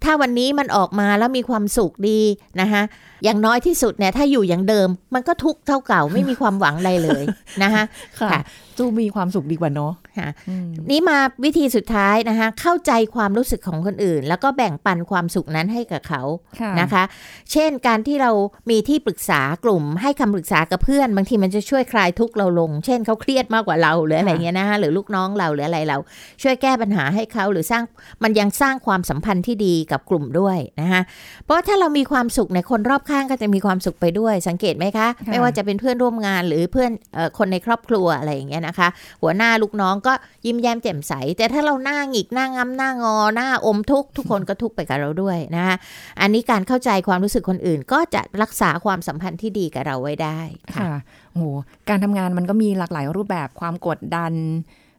[0.03, 2.21] ถ้าวันนี้มันออกมาแล้วมีความสุขดี
[2.61, 2.81] นะคะ
[3.23, 7.23] อย่างน้อยที่สุดเนี่ยถ้าอยู่อย่างเดิม มันก็ทุกข์เท่าเก่าไม่มีความหวังอะไรเลย
[7.63, 7.83] นะคะ
[8.19, 8.39] ค่ะ
[8.71, 16.21] ค่ะจูมีความสุขดีกว่าเนาะค่ะอืมนี่มาวิธีสุดท้ายนะคะ เข้าใจความรู้สึกของคนอื่น แล้วก็แบ่งปันความสุขนั้นให้กับเขา
[16.61, 17.03] ค่ะนะคะ
[17.51, 18.31] เช่นการที่เรา
[18.69, 25.97] มีที่ปรึกษากลุ่ม ให้คำปรึกษากับเพื่อน บางทีมันจะช่วยคลายทุกข์เราลง เช่นเขาเครียดมากกว่าเราหรืออะไรเงี้ยนะคะหรือลูกน้องเราหรืออะไรเรา
[26.41, 27.83] ช่วยแก้ปัญหาให้เขาหรือสร้าง
[28.23, 31.01] มันยังสร้างความสัมพันธ์ที่ดีกับกลุ่มด้วยนะคะ
[31.43, 38.87] เพราะว่าถ้าเรามีความสุขในยคนรอบข้างก็จะมีความสุขไปด้วยสังเกตไหมคะ ไม่ว่าจะเป็นเพื่อนร่วมงานหรือเพื่อนเอ่อคนในครอบครัวอะไรอย่างเงี้ยนะคะ
[39.21, 40.13] หัวหน้าลูกน้องก็
[40.45, 45.75] ยิ้มแย้มแจ่มใส แต่ถ้าเราหน้าหงิกหน้างำหน้างอหน้าอมทุกข์ทุกคนก็ทุกข์ไปกับเราด้วยนะคะ
[46.21, 50.39] อันนี้การเข้าใจความรู้สึกคนอื่น ก็จะรักษาความสัมพันธ์ที่ดีกับเราไว้ได้
[50.75, 50.93] ค่ะค่ะ
[51.31, 51.43] โอ้โห
[51.89, 54.33] การทำงานมันก็มีหลากหลายรูปแบบความกดดัน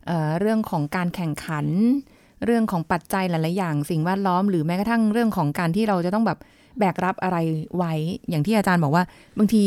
[0.07, 1.67] เอ่อเรื่องของการแข่งขัน
[2.45, 6.39] เรื่องของปัจจัยหลายๆอย่าง สิ่งแวดล้อมหรือแม้กระทั่งเรื่องของการที่เราจะต้องแบบ
[6.79, 7.37] แบกรับอะไร
[7.77, 7.93] ไว้
[8.29, 9.05] อย่างที่อาจารย์บอกว่า
[9.39, 9.65] บางที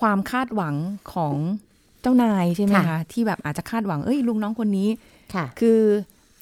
[0.00, 0.74] ความคาดหวัง
[1.14, 1.34] ของ
[1.65, 4.88] เจ้านายใช่ไหมคะค่ะที่แบบอาจจะคาดหวังเอ้ยลูกน้องคนนี้
[5.34, 5.80] ค่ะ คือ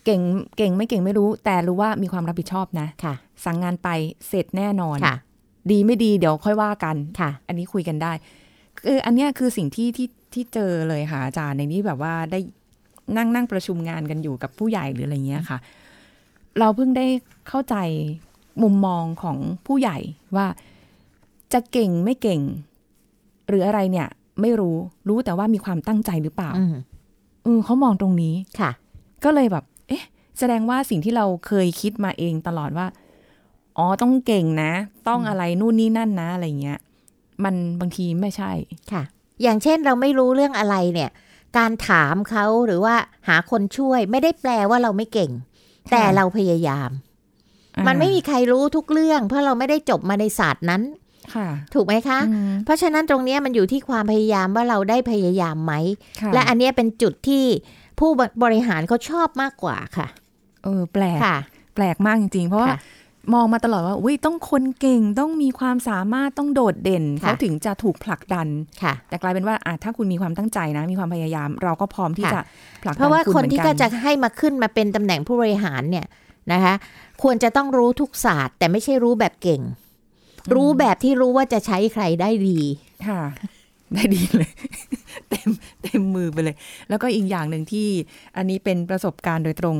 [0.05, 0.21] เก่ง
[0.57, 3.89] เก่งไม่เก่งไม่รู้ แต่รู้ว่ามีความรับผิดชอบนะค่ะ สั่งงานไป
[4.29, 5.17] เสร็จแน่นอนค่ะ
[5.71, 8.13] ดีไม่ดีเดี๋ยวค่อยว่ากันค่ะ อันนี้คุยกันได้
[8.87, 12.39] คืออันเนี้ยคือสิ่งที่ที่ที่เจอเลยค่ะอาจารย์ในนี้แบบว่าได้
[13.17, 15.59] นั่งนั่งประชุมงานกันอยู่กับผู้ใหญ่หรืออะไรเงี้ยค่ะ
[16.59, 17.07] เราเพิ่งได้
[17.49, 17.77] เข้าใจ
[18.63, 19.99] มุมมองของผู้ใหญ่
[20.37, 20.47] ว่า
[21.53, 22.41] จะเก่งไม่เก่ง
[23.49, 24.09] หรืออะไรเนี่ย
[24.41, 24.77] ไม่รู้
[25.09, 26.75] รู้แต่ว่ามีความตั้งใจหรือเปล่าอืม
[27.45, 28.71] เออเขามองตรงนี้ค่ะ
[29.25, 30.05] ก็เลยแบบ เอ๊ะ
[30.39, 32.87] แสดงว่าสิ่งที่เราเคยคิดมาเองตลอดว่า
[33.79, 34.73] อ๋อต้องเก่งนะ
[35.09, 36.79] ต้องอะไรนู่นนี่นั่นนะอะไรเงี้ย
[37.45, 38.51] มันบางทีไม่ใช่
[38.93, 39.03] ค่ะ
[39.43, 41.11] อย่างเช่นเราไม่รู้เรื่องอะไรเนี่ย
[41.57, 42.95] การถามเขาหรือว่า
[43.29, 45.31] หาคนช่วย ไม่ได้แปลว่าเราไม่เก่ง
[45.91, 46.91] แต่เราพยายาม
[47.87, 51.04] มันไม่มีใครรู้ทุกเรื่อง เพราะเราไม่ได้จบมาในศาสตร์นั้นค่ะ
[51.75, 55.73] ถูกไหมคะอืมเพราะฉะนั้นตรงเนี้ยมันอยู่ที่ความพยายามว่าเราได้พยายามไหม
[56.23, 57.45] ค่ะและอันเนี้ยเป็นจุดที่
[57.99, 58.11] ผู้
[58.43, 60.07] บริหารเขาชอบมากกว่าค่ะ
[60.65, 61.37] เออแปลกค่ะ
[61.75, 62.81] แปลกมากจริงๆ เพราะว่าค่ะ
[63.35, 68.49] มองมาตลอดว่าอุ้ยต้องคนเก่งต้องมีความสามารถต้องโดดเด่นค่ะเขาถึงจะถูกผลักดัน
[68.83, 72.43] ค่ะแต่กลายเป็นว่าอะถ้าคุณมีความตั้งใจนะ มีความพยายาม เราก็พร้อมที่ค่ะจะ
[72.83, 76.07] ผลักดันเพราะว่าคุณคนเหมือนที่กัก็นจะให้มาขึ้นมาเป็นตำแหน่งผู้บริหารเนี่ย
[76.53, 76.75] นะคะ
[77.23, 79.63] ควรจะต้องรู้ทุกศาสตร์ แต่ไม่ใช่รู้แบบเก่ง
[80.53, 82.59] รู้แบบที่รู้ว่าจะใช้ใครได้ดี
[83.09, 83.23] ค่ะ
[83.95, 84.51] ได้ดีเลย
[85.29, 85.49] เต็ม
[85.83, 86.57] เต็มมือไปเลย
[86.89, 87.89] แล้วก็อีกอย่างหนึ่งที่
[88.37, 89.77] อันนี้เป็นประสบการณ์โดยตรง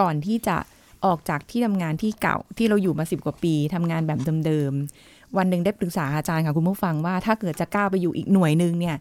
[0.00, 0.56] ก่อนที่จะ
[1.04, 8.96] ออกจากที่ทำงานที่เก่าที่เราอยู่มาสิบกว่าปีทำงานแบบเดิมๆวันหนึ่งได้ปรึกษาอาจารย์ค่ะคุณผู้ฟังว่าถ้าเกิดจะก้าวไปอยู่อีกหน่วยหนึ่งเนี่ย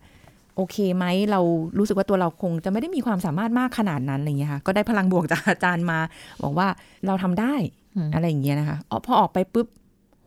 [0.56, 1.40] โอเคไหมเรา
[1.78, 6.00] รู้สึกว่าตัวเราคงจะไม่ได้มีความสามารถมากขนาดนั้นอะไรอย่างเงี้ยค่ะ ก็ได้พลังบวกจากอาจารย์มา
[6.44, 6.68] บอกว่า
[7.06, 7.54] เราทำได้
[7.96, 9.68] อืมอะไรอย่างเงี้ยนะคะอ๋อพอออกไปปุ๊บ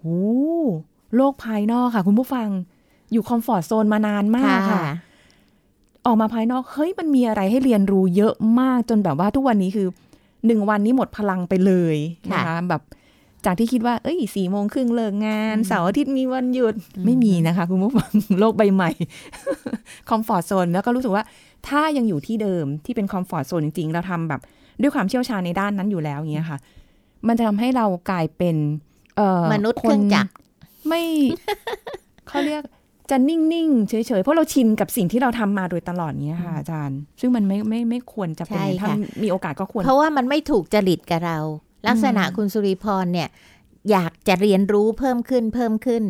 [0.04, 0.10] โห
[1.16, 2.48] โลกภายนอกค่ะ คุณผู้ฟัง
[3.12, 4.82] อยู่คอมฟอร์ทโซนมานานมากค่ะ
[6.06, 9.88] ออกมาภายนอก เฮ้ย มันมีอะไรให้เรียนรู้เยอะมากจนแบบว่าทุกวันนี้คือ
[10.46, 11.96] หนึ่งวันนี้หมดพลังไปเลย
[12.32, 12.82] นะคะแบบ
[13.44, 18.90] จากที่คิดว่า เอ้ยสี่โมงครึ่งเลิกงานเสาร์อาทิตย์มีวันหยุดไม่มีนะคะ คุณผู้ฟังโลกใบใหม่
[20.08, 21.24] comfort zone แล้วก็รู้สึกว่า
[21.68, 24.40] ถ้ายังอยู่ที่เดิมที่เป็น comfort zone จริงๆ เราทำแบบ
[24.80, 26.58] ด้วยความเชี่ยวชาญในด้านนั้นอยู่แล้วอย่างเงี้ยค่ะ
[27.28, 28.93] มันจะทำให้เรากลายเป็นเอ่อ
[29.52, 30.30] มนุษย์เครื่องจักร
[30.88, 31.02] ไม่
[32.28, 32.62] เขาเรียก
[33.10, 41.38] จะนิ่ง ๆ เฉย ๆ เพราะเราชินกับสิ่งที่เราทำมาโดยตลอดเนี้ยค่ะอาจารย์ ซึ่งมันไม่ไม่ไม่ควรจะเป็นใช่ถ้าค่ะมีโอกาสก็ควร เพราะว่ามันไม่ถูกจริตกับเรา
[41.88, 43.28] ลักษณะคุณสุริพรเนี่ย
[43.90, 46.02] อยากจะเรียนรู้เพิ่มขึ้นเพิ่มขึ้น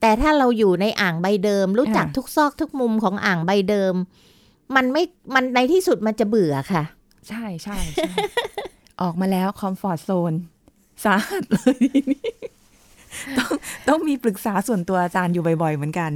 [0.00, 3.94] แต่ถ้าเราอยู่ในอ่างใบเดิม รู้จักค่ะทุกซอกทุกมุมของอ่างใบเดิม
[4.76, 5.02] มันไม่
[5.34, 6.82] มันในที่สุดมันจะเบื่อค่ะ
[7.28, 8.12] ใช่ใช่ใช่
[9.02, 10.32] ออกมาแล้วคอมฟอร์ทโซน
[11.04, 12.30] สาหัสเลยทีนี้
[13.38, 13.52] ต้อง
[13.88, 16.12] ต้องมีปรึกษาส่วนตัวอาจารย์อยู่บ่อย ๆ เหมือนกัน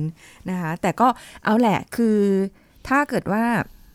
[0.50, 1.08] นะคะ แต่ก็
[1.44, 2.18] เอาแหละคือ
[2.88, 3.44] ถ้าเกิดว่า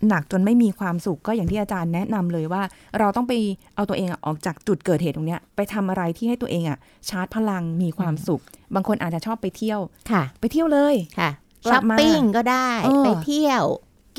[0.09, 2.63] หนักจนไม่มีความสุขก็อย่างที่อาจารย์แนะนำเลยว่า
[2.99, 3.33] เราต้องไป
[3.75, 6.77] เอาตัวเองอะออกจากจุดเกิดเหตุตรงเนี้ยไปทำอะไรที่ให้ตัวเองอะ
[7.09, 8.41] ชาร์จพลังมีความสุข
[8.75, 9.79] บางคนอาจจะชอบไปเที่ยว
[10.11, 11.29] ค่ะ ไปเที่ยวเลยค่ะ
[11.65, 13.63] กลัช้อบปมาปิ้งก็ได้เออไปเที่ยว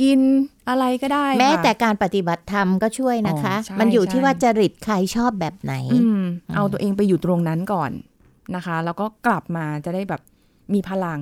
[0.01, 0.21] กิน
[0.69, 6.23] อะไรก็ได้ แม้ค่ะแต่การปฏิบัติธรรมก็ช่วยนะคะอ๋อใช่มันอยู่ที่ใช่ว่าจริตใครชอบแบบไหนอืม
[6.55, 7.91] เอาตัวเองไปอยู่ตรงนั้นก่อน
[8.57, 10.21] นะคะ แล้วก็กลับมาจะได้แบบ
[10.75, 11.21] มีพลัง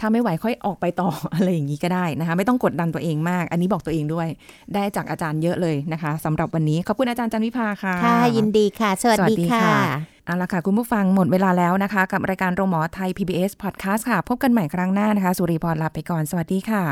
[0.00, 4.28] ถ้าไม่ไหวค่อยออกไปต่ออะไรอย่างนี้ก็ได้นะคะ ไม่ต้องกดดันตัวเองมาก อันนี้บอกตัวเองด้วย
[4.74, 16.82] ได้จากอาจารย์เยอะเลยนะคะสำหรับวันนี้ขอบคุณอาจารย์จันวิภาค่ะค่ะยินดีค่ะ สวัสสวัสดีดีค่ะค่ะ เอาละค่ะ คุณผู้ฟังหมดเวลาแล้วนะคะ กับรายการโรงหมอไทย PBS Podcast ค่ะ พบกันใหม่ครั้งหน้านะคะ สุริพรลาไปก่อน สวัสดีค่ะ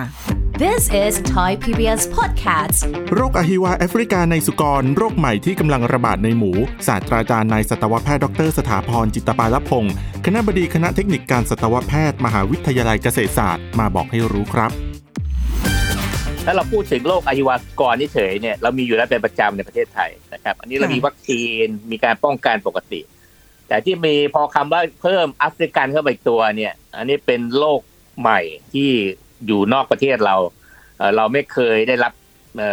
[0.63, 2.79] This is Thai PBS Podcast
[3.15, 6.51] โรคอหิวาแอฟริกาในสุกร โรคใหม่ที่กำลังระบาดในหมู
[6.87, 9.95] ศาสตราจารย์นายสัตวแพทย์ดร สถาพรจิตตปาลพงศ์
[10.27, 14.73] คณะบดีคณะเทคนิคการสัตวแพทย์ มหาวิทยาลัยเกษตรศาสตร์มาบอกให้รู้ครับ
[16.47, 23.01] ถ้าเราพูดถึงโรคอหิวาก่อนเฉยๆเนี่ยเรามีอยู่แล้วเป็นประจำในประเทศไทยนะครับ อันนี้เราค่ะมีวัคซีนมีการป้องกันปกติ
[23.73, 27.81] แต่ที่มีพอคำว่าเพิ่มแอฟริกันเข้าไปตัวเนี่ย อันนี้เป็นโรค
[28.21, 28.41] ใหม่
[28.73, 28.91] ที่
[29.47, 30.37] อยู่นอกประเทศเรา
[31.17, 32.13] เราไม่เคยได้รับ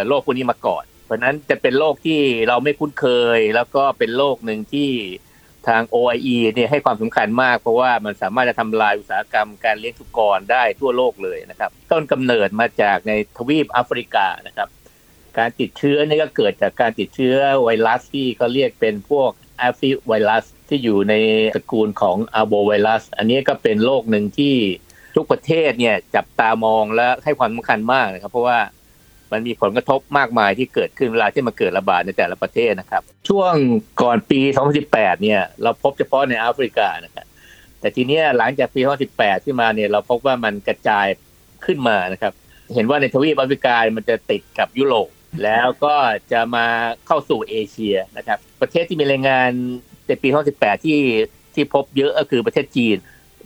[0.07, 3.07] โรคพวกนี้มาก่อน เพราะฉะนั้นจะเป็นโรคที่เราไม่คุ้นเค
[3.37, 4.89] ย แล้วก็เป็นโรคหนึ่งที่
[5.67, 14.69] ทาง OIE เนี่ยให้ความสำคัญมาก เพราะว่ามันสามารถจะทำลายอุตสาหกรรมการเลี้ยงสุกรได้ทั่วโลกเลยนะครับ ต้นกำเนิดมาจากในทวีปแอฟริกานะครับ
[15.37, 21.13] การติดเชื้อนี่ก็เกิดจากการติดเชื้อไวรัสที่เขาเรียกเป็นพวกแอฟริไวรัส ที่อยู่ใน
[21.55, 24.55] ตระกูลของอาโบไวรัส อันนี้ก็เป็นโรคหนึ่งที่
[25.15, 28.59] ทุกประเทศเนี่ยจับตามองและให้ความสำคัญมากนะครับ เพราะว่า
[29.31, 33.53] มันมีผลกระทบมากมายที่เกิดขึ้นเวลาที่มันเกิดระบาดในแต่ละประเทศนะครับ ช่วง
[34.01, 34.39] ก่อนปี
[34.81, 37.25] 2018 เนี่ย เราพบเฉพาะในแอฟริกานะครับ
[37.79, 38.81] แต่ทีนี้หลังจากปี
[39.13, 41.07] 2018 ที่มาเนี่ยเราพบว่ามันกระจาย
[41.65, 42.33] ขึ้นมานะครับ
[42.75, 45.09] เห็นว่าในทวีปแอฟริกามันจะติดกับยุโรป
[45.43, 45.95] แล้วก็
[46.31, 46.65] จะมา
[47.07, 49.51] เข้าสู่เอเชียนะครับ ประเทศที่มีแรายงาน
[50.09, 50.99] ในปี 2018 ที่
[51.53, 52.97] ที่พบเยอะก็คือประเทศจีน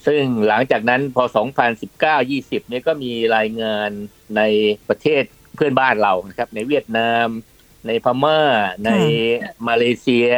[0.06, 1.24] ซึ่งหลังจากนั้นพอ
[1.98, 3.90] 2019-20 เนี่ยก็มีรายงาน
[4.38, 4.42] ใน
[4.90, 5.24] ประเทศ
[5.56, 7.28] เพื่อนบ้านเรานะครับ ในเวียดนาม
[7.88, 8.40] ในพม่า
[8.86, 8.92] ใน
[9.68, 10.30] มาเลเซีย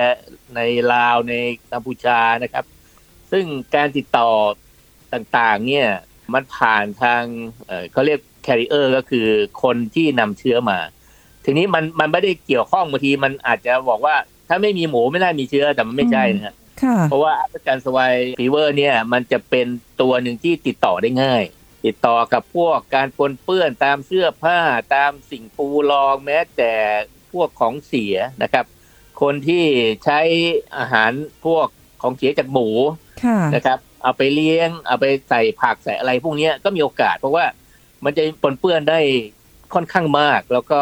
[0.56, 0.62] ใน
[0.94, 1.34] ลาว ใน
[1.72, 2.66] กัมพูชานะครับ
[3.32, 4.30] ซึ่งการติดต่อ
[5.14, 5.90] ต่างๆ เนี่ย
[6.34, 7.24] มันผ่านทาง
[7.68, 9.28] เเขาเรียก carrier ก็คือ
[9.64, 10.80] คนที่นำเชื้อมา
[11.46, 14.16] ทีนี้มันมันไม่ได้เกี่ยวข้องบางทีมันอาจจะบอกว่า
[14.48, 19.68] ถ้าไม่มีหมูไม่น่ามีเชื้อแต่มันไม่ใช่นะฮะค่ะเพราะว่าแอฟริกันสวายฟีเวอร์เนี่ย มันจะเป็น
[20.02, 21.44] ตัวหนึ่งที่ติดต่อได้ง่าย
[21.86, 24.60] ติดต่อกับพวกการปนเปื้อนตามเสื้อผ้า
[24.96, 26.74] ตามสิ่งปูรองแม้แต่
[27.32, 28.66] พวกของเสียนะครับ
[29.22, 29.66] คนที่
[30.06, 30.20] ใช้
[30.78, 31.12] อาหาร
[31.46, 31.68] พวก
[32.02, 32.70] ของเสียจากหมู
[33.24, 37.46] ค่ะนะครับ เอาไปเลี้ยง เอาไปใส่ผักใส่อะไรพวกเนี้ยก็มีโอกาส เพราะว่า
[38.04, 39.00] มันจะปนเปื้อนได้
[39.74, 40.82] ค่อนข้างมาก แล้วก็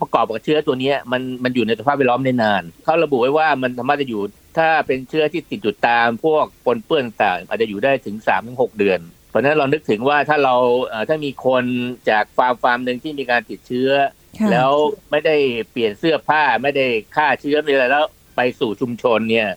[0.00, 4.22] ประกอบกับเชื้อตัวเนี้ยมันมันอยู่ในสภาพแวดล้อมได้นาน เขาระบุไว้ว่ามันสามารถจะอยู่
[4.58, 10.54] ถ้าเป็นเชื้อที่ติดอยู่ตามพวกปนเปื้อนต่างๆอาจจะอยู่ได้ถึง3าถึงหเดือน เพราะฉะนั้นเรานึกถึงว่าถ้าเรา
[10.86, 11.64] เอ่อถ้ามีคน
[12.10, 13.90] จากฟาร์มฟาร์มหนึ่งที่มีการติดเชื้อ
[14.38, 14.72] ค่ะแล้ว
[15.10, 15.36] ไม่ได้
[15.70, 16.86] เปลี่ยนเสื้อผ้าไม่ได้
[17.16, 18.04] ฆ่าเชื้อไม่อะไรแล้ว
[18.36, 19.48] ไปสู่ชุมชนเนี่ย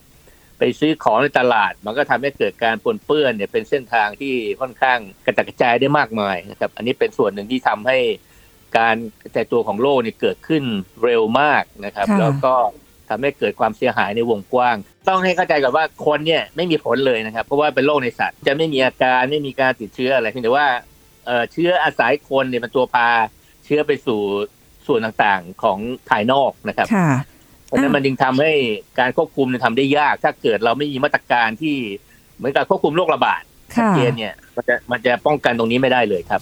[0.60, 7.98] ไปซื้อของในตลาด มันก็ทำให้เกิดการปนเปื้อนเนี่ยเป็นเส้นทางที่ค่อนข้างกระจัดกระจายได้มากมายนะครับอันนี้เป็นส่วนหนึ่งที่ทำให้
[8.78, 10.64] การกระจายตัวของโรคเนี่ยเกิดขึ้น
[11.04, 12.56] เร็วมากนะครับ ค่ะ แล้วก็
[13.10, 14.76] ทำให้เกิดความเสียหายในวงกว้าง
[15.08, 20.68] ต้องให้เข้าใจก่อนว่าคนเนี่ยไม่มีผลเลยนะครับ เพราะว่าเป็นโรคในสัตว์จะไม่มีอาการไม่มีการติดเชื้ออะไรเพียงแต่ว่า
[21.26, 23.10] เอ่อเชื้ออาศัยคนเนี่ยเป็นตัวพา
[23.66, 24.22] เชื้อไปสู่
[24.88, 25.78] ส่วนต่างๆของ
[26.10, 27.10] ภายนอกนะครับ ค่ะ
[27.66, 28.52] เพราะฉะนั้นมันจึงทำให้
[29.00, 31.76] การควบคุมเนี่ยทำได้ยาก ถ้าเกิดเราไม่มีมาตรการที่
[32.38, 33.42] เหมือนกับควบคุมโรคระบาด
[33.76, 36.42] ชัดค่ะ เจนเนี่ยมันจะมันจะป้องกันตรงนี้ไม่ได้เลยครับ